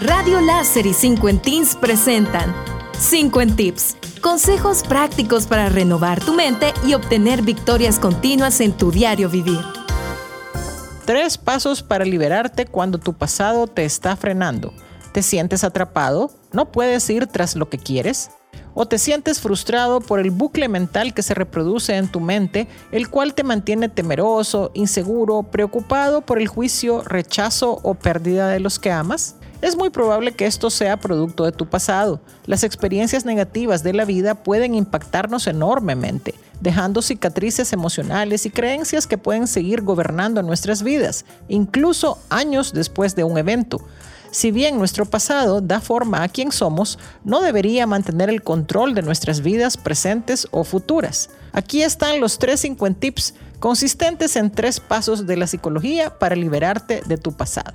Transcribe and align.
Radio 0.00 0.40
Láser 0.40 0.86
y 0.86 0.94
5 0.94 1.28
en 1.28 1.42
Teens 1.42 1.76
presentan 1.76 2.54
5 2.98 3.42
en 3.42 3.54
Tips. 3.54 3.96
Consejos 4.22 4.82
prácticos 4.82 5.46
para 5.46 5.68
renovar 5.68 6.24
tu 6.24 6.32
mente 6.32 6.72
y 6.86 6.94
obtener 6.94 7.42
victorias 7.42 7.98
continuas 7.98 8.62
en 8.62 8.72
tu 8.72 8.90
diario 8.90 9.28
vivir. 9.28 9.60
Tres 11.04 11.36
pasos 11.36 11.82
para 11.82 12.06
liberarte 12.06 12.64
cuando 12.64 12.96
tu 12.96 13.12
pasado 13.12 13.66
te 13.66 13.84
está 13.84 14.16
frenando. 14.16 14.72
¿Te 15.12 15.22
sientes 15.22 15.64
atrapado? 15.64 16.30
¿No 16.50 16.72
puedes 16.72 17.10
ir 17.10 17.26
tras 17.26 17.54
lo 17.54 17.68
que 17.68 17.76
quieres? 17.76 18.30
¿O 18.72 18.86
te 18.86 18.96
sientes 18.96 19.38
frustrado 19.38 20.00
por 20.00 20.18
el 20.18 20.30
bucle 20.30 20.68
mental 20.68 21.12
que 21.12 21.22
se 21.22 21.34
reproduce 21.34 21.94
en 21.94 22.08
tu 22.08 22.20
mente, 22.20 22.68
el 22.90 23.10
cual 23.10 23.34
te 23.34 23.44
mantiene 23.44 23.90
temeroso, 23.90 24.70
inseguro, 24.72 25.42
preocupado 25.42 26.22
por 26.22 26.38
el 26.38 26.48
juicio, 26.48 27.02
rechazo 27.02 27.80
o 27.82 27.96
pérdida 27.96 28.48
de 28.48 28.60
los 28.60 28.78
que 28.78 28.90
amas? 28.90 29.36
Es 29.62 29.76
muy 29.76 29.90
probable 29.90 30.32
que 30.32 30.46
esto 30.46 30.70
sea 30.70 30.96
producto 30.96 31.44
de 31.44 31.52
tu 31.52 31.66
pasado. 31.66 32.20
Las 32.46 32.64
experiencias 32.64 33.26
negativas 33.26 33.82
de 33.82 33.92
la 33.92 34.06
vida 34.06 34.34
pueden 34.34 34.74
impactarnos 34.74 35.46
enormemente, 35.46 36.34
dejando 36.62 37.02
cicatrices 37.02 37.74
emocionales 37.74 38.46
y 38.46 38.50
creencias 38.50 39.06
que 39.06 39.18
pueden 39.18 39.46
seguir 39.46 39.82
gobernando 39.82 40.42
nuestras 40.42 40.82
vidas, 40.82 41.26
incluso 41.48 42.18
años 42.30 42.72
después 42.72 43.14
de 43.14 43.24
un 43.24 43.36
evento. 43.36 43.82
Si 44.30 44.50
bien 44.50 44.78
nuestro 44.78 45.04
pasado 45.04 45.60
da 45.60 45.80
forma 45.80 46.22
a 46.22 46.28
quien 46.28 46.52
somos, 46.52 46.98
no 47.22 47.42
debería 47.42 47.86
mantener 47.86 48.30
el 48.30 48.42
control 48.42 48.94
de 48.94 49.02
nuestras 49.02 49.42
vidas 49.42 49.76
presentes 49.76 50.48
o 50.52 50.64
futuras. 50.64 51.28
Aquí 51.52 51.82
están 51.82 52.20
los 52.20 52.38
tres 52.38 52.60
50 52.60 52.98
tips 52.98 53.34
consistentes 53.58 54.36
en 54.36 54.50
tres 54.50 54.80
pasos 54.80 55.26
de 55.26 55.36
la 55.36 55.46
psicología 55.46 56.18
para 56.18 56.34
liberarte 56.34 57.02
de 57.04 57.18
tu 57.18 57.32
pasado. 57.32 57.74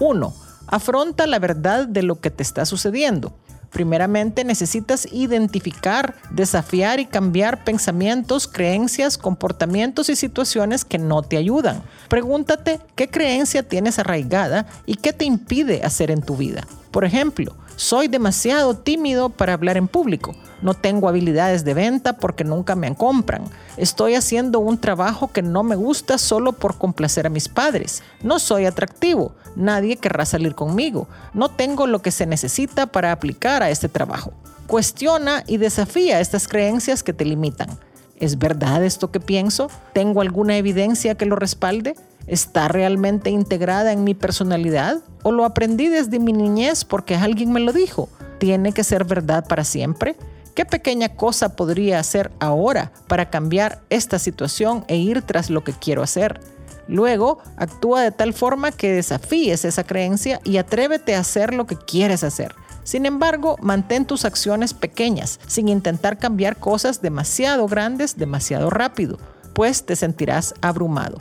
1 0.00 0.49
Afronta 0.70 1.26
la 1.26 1.40
verdad 1.40 1.88
de 1.88 2.04
lo 2.04 2.20
que 2.20 2.30
te 2.30 2.44
está 2.44 2.64
sucediendo. 2.64 3.34
Primeramente 3.70 4.44
necesitas 4.44 5.06
identificar, 5.12 6.14
desafiar 6.30 7.00
y 7.00 7.06
cambiar 7.06 7.64
pensamientos, 7.64 8.46
creencias, 8.46 9.18
comportamientos 9.18 10.08
y 10.08 10.16
situaciones 10.16 10.84
que 10.84 10.98
no 10.98 11.22
te 11.22 11.36
ayudan. 11.36 11.82
Pregúntate 12.08 12.80
qué 12.94 13.08
creencia 13.08 13.64
tienes 13.64 13.98
arraigada 13.98 14.66
y 14.86 14.94
qué 14.94 15.12
te 15.12 15.24
impide 15.24 15.82
hacer 15.82 16.12
en 16.12 16.22
tu 16.22 16.36
vida. 16.36 16.66
Por 16.92 17.04
ejemplo, 17.04 17.56
soy 17.74 18.08
demasiado 18.08 18.76
tímido 18.76 19.28
para 19.28 19.54
hablar 19.54 19.76
en 19.76 19.88
público. 19.88 20.34
No 20.62 20.74
tengo 20.74 21.08
habilidades 21.08 21.64
de 21.64 21.74
venta 21.74 22.14
porque 22.14 22.44
nunca 22.44 22.74
me 22.74 22.94
compran. 22.94 23.44
Estoy 23.76 24.14
haciendo 24.14 24.60
un 24.60 24.78
trabajo 24.78 25.28
que 25.28 25.42
no 25.42 25.62
me 25.62 25.76
gusta 25.76 26.18
solo 26.18 26.52
por 26.52 26.76
complacer 26.76 27.26
a 27.26 27.30
mis 27.30 27.48
padres. 27.48 28.02
No 28.22 28.38
soy 28.38 28.66
atractivo. 28.66 29.32
Nadie 29.56 29.96
querrá 29.96 30.26
salir 30.26 30.54
conmigo. 30.54 31.08
No 31.32 31.50
tengo 31.50 31.86
lo 31.86 32.02
que 32.02 32.10
se 32.10 32.26
necesita 32.26 32.86
para 32.86 33.12
aplicar 33.12 33.62
a 33.62 33.70
este 33.70 33.88
trabajo. 33.88 34.32
Cuestiona 34.66 35.42
y 35.46 35.56
desafía 35.56 36.20
estas 36.20 36.46
creencias 36.46 37.02
que 37.02 37.12
te 37.12 37.24
limitan. 37.24 37.68
¿Es 38.18 38.38
verdad 38.38 38.84
esto 38.84 39.10
que 39.10 39.18
pienso? 39.18 39.70
¿Tengo 39.94 40.20
alguna 40.20 40.56
evidencia 40.58 41.14
que 41.14 41.24
lo 41.24 41.36
respalde? 41.36 41.96
¿Está 42.26 42.68
realmente 42.68 43.30
integrada 43.30 43.92
en 43.92 44.04
mi 44.04 44.14
personalidad? 44.14 44.98
¿O 45.22 45.32
lo 45.32 45.46
aprendí 45.46 45.88
desde 45.88 46.18
mi 46.18 46.34
niñez 46.34 46.84
porque 46.84 47.16
alguien 47.16 47.50
me 47.50 47.60
lo 47.60 47.72
dijo? 47.72 48.10
¿Tiene 48.38 48.72
que 48.72 48.84
ser 48.84 49.04
verdad 49.04 49.46
para 49.48 49.64
siempre? 49.64 50.16
¿Qué 50.54 50.64
pequeña 50.64 51.10
cosa 51.10 51.54
podría 51.54 52.00
hacer 52.00 52.30
ahora 52.40 52.92
para 53.06 53.30
cambiar 53.30 53.82
esta 53.88 54.18
situación 54.18 54.84
e 54.88 54.96
ir 54.96 55.22
tras 55.22 55.48
lo 55.48 55.62
que 55.62 55.72
quiero 55.72 56.02
hacer? 56.02 56.40
Luego, 56.88 57.38
actúa 57.56 58.02
de 58.02 58.10
tal 58.10 58.34
forma 58.34 58.72
que 58.72 58.92
desafíes 58.92 59.64
esa 59.64 59.84
creencia 59.84 60.40
y 60.42 60.56
atrévete 60.56 61.14
a 61.14 61.20
hacer 61.20 61.54
lo 61.54 61.66
que 61.66 61.76
quieres 61.76 62.24
hacer. 62.24 62.54
Sin 62.82 63.06
embargo, 63.06 63.56
mantén 63.60 64.06
tus 64.06 64.24
acciones 64.24 64.74
pequeñas, 64.74 65.38
sin 65.46 65.68
intentar 65.68 66.18
cambiar 66.18 66.56
cosas 66.56 67.00
demasiado 67.00 67.68
grandes 67.68 68.16
demasiado 68.16 68.70
rápido, 68.70 69.18
pues 69.54 69.84
te 69.86 69.94
sentirás 69.94 70.54
abrumado. 70.60 71.18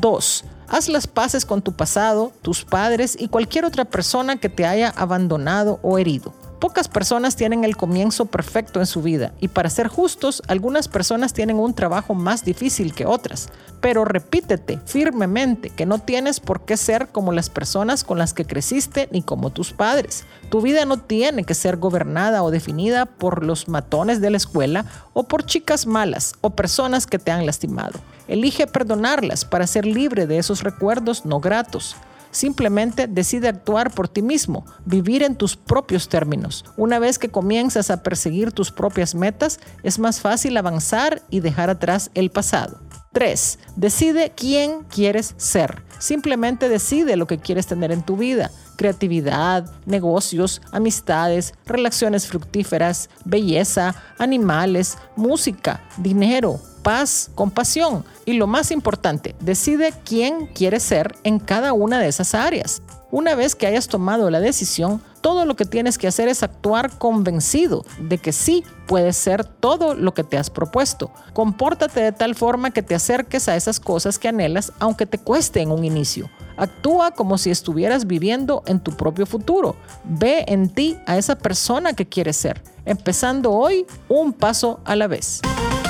2. 0.00 0.44
Haz 0.66 0.88
las 0.88 1.06
paces 1.06 1.44
con 1.44 1.62
tu 1.62 1.72
pasado, 1.72 2.32
tus 2.42 2.64
padres 2.64 3.16
y 3.18 3.28
cualquier 3.28 3.64
otra 3.64 3.84
persona 3.84 4.36
que 4.36 4.48
te 4.48 4.66
haya 4.66 4.88
abandonado 4.96 5.78
o 5.82 5.98
herido. 5.98 6.34
Pocas 6.64 6.88
personas 6.88 7.36
tienen 7.36 7.62
el 7.62 7.76
comienzo 7.76 8.24
perfecto 8.24 8.80
en 8.80 8.86
su 8.86 9.02
vida 9.02 9.34
y 9.38 9.48
para 9.48 9.68
ser 9.68 9.86
justos, 9.86 10.42
algunas 10.48 10.88
personas 10.88 11.34
tienen 11.34 11.58
un 11.58 11.74
trabajo 11.74 12.14
más 12.14 12.42
difícil 12.42 12.94
que 12.94 13.04
otras. 13.04 13.50
Pero 13.82 14.06
repítete 14.06 14.80
firmemente 14.86 15.68
que 15.68 15.84
no 15.84 15.98
tienes 15.98 16.40
por 16.40 16.64
qué 16.64 16.78
ser 16.78 17.08
como 17.08 17.32
las 17.32 17.50
personas 17.50 18.02
con 18.02 18.16
las 18.16 18.32
que 18.32 18.46
creciste 18.46 19.10
ni 19.12 19.20
como 19.20 19.50
tus 19.50 19.74
padres. 19.74 20.24
Tu 20.48 20.62
vida 20.62 20.86
no 20.86 20.96
tiene 20.96 21.44
que 21.44 21.52
ser 21.52 21.76
gobernada 21.76 22.42
o 22.42 22.50
definida 22.50 23.04
por 23.04 23.44
los 23.44 23.68
matones 23.68 24.22
de 24.22 24.30
la 24.30 24.38
escuela 24.38 24.86
o 25.12 25.24
por 25.24 25.44
chicas 25.44 25.86
malas 25.86 26.32
o 26.40 26.48
personas 26.48 27.06
que 27.06 27.18
te 27.18 27.30
han 27.30 27.44
lastimado. 27.44 28.00
Elige 28.26 28.66
perdonarlas 28.66 29.44
para 29.44 29.66
ser 29.66 29.84
libre 29.84 30.26
de 30.26 30.38
esos 30.38 30.62
recuerdos 30.62 31.26
no 31.26 31.40
gratos. 31.40 31.94
Simplemente 32.34 33.06
decide 33.06 33.46
actuar 33.46 33.94
por 33.94 34.08
ti 34.08 34.20
mismo, 34.20 34.66
vivir 34.84 35.22
en 35.22 35.36
tus 35.36 35.54
propios 35.54 36.08
términos. 36.08 36.64
Una 36.76 36.98
vez 36.98 37.20
que 37.20 37.28
comienzas 37.28 37.92
a 37.92 38.02
perseguir 38.02 38.50
tus 38.50 38.72
propias 38.72 39.14
metas, 39.14 39.60
es 39.84 40.00
más 40.00 40.20
fácil 40.20 40.56
avanzar 40.56 41.22
y 41.30 41.38
dejar 41.38 41.70
atrás 41.70 42.10
el 42.14 42.32
pasado. 42.32 42.80
3. 43.12 43.60
Decide 43.76 44.32
quién 44.34 44.82
quieres 44.82 45.34
ser. 45.36 45.84
Simplemente 46.00 46.68
decide 46.68 47.14
lo 47.14 47.28
que 47.28 47.38
quieres 47.38 47.68
tener 47.68 47.92
en 47.92 48.02
tu 48.02 48.16
vida. 48.16 48.50
Creatividad, 48.76 49.70
negocios, 49.86 50.60
amistades, 50.72 51.54
relaciones 51.66 52.26
fructíferas, 52.26 53.10
belleza, 53.24 53.94
animales, 54.18 54.98
música, 55.14 55.84
dinero, 55.98 56.58
paz, 56.84 57.30
compasión 57.34 58.04
y 58.24 58.34
lo 58.34 58.46
más 58.46 58.70
importante, 58.70 59.34
decide 59.40 59.92
quién 60.04 60.46
quieres 60.46 60.84
ser 60.84 61.16
en 61.24 61.40
cada 61.40 61.72
una 61.72 61.98
de 61.98 62.06
esas 62.06 62.36
áreas. 62.36 62.82
Una 63.10 63.34
vez 63.34 63.54
que 63.54 63.66
hayas 63.66 63.88
tomado 63.88 64.30
la 64.30 64.40
decisión, 64.40 65.00
todo 65.20 65.46
lo 65.46 65.56
que 65.56 65.64
tienes 65.64 65.98
que 65.98 66.06
hacer 66.06 66.28
es 66.28 66.42
actuar 66.42 66.98
convencido 66.98 67.84
de 67.98 68.18
que 68.18 68.32
sí 68.32 68.64
puedes 68.86 69.16
ser 69.16 69.44
todo 69.44 69.94
lo 69.94 70.12
que 70.14 70.24
te 70.24 70.36
has 70.36 70.50
propuesto. 70.50 71.10
Compórtate 71.32 72.00
de 72.00 72.12
tal 72.12 72.34
forma 72.34 72.72
que 72.72 72.82
te 72.82 72.94
acerques 72.94 73.48
a 73.48 73.56
esas 73.56 73.80
cosas 73.80 74.18
que 74.18 74.28
anhelas, 74.28 74.72
aunque 74.80 75.06
te 75.06 75.18
cueste 75.18 75.62
en 75.62 75.70
un 75.70 75.84
inicio. 75.84 76.28
Actúa 76.56 77.12
como 77.12 77.38
si 77.38 77.50
estuvieras 77.50 78.06
viviendo 78.06 78.62
en 78.66 78.80
tu 78.80 78.92
propio 78.96 79.26
futuro. 79.26 79.76
Ve 80.04 80.44
en 80.46 80.68
ti 80.68 80.98
a 81.06 81.16
esa 81.16 81.38
persona 81.38 81.94
que 81.94 82.06
quieres 82.06 82.36
ser, 82.36 82.62
empezando 82.84 83.52
hoy 83.52 83.86
un 84.08 84.32
paso 84.32 84.80
a 84.84 84.94
la 84.94 85.06
vez. 85.06 85.40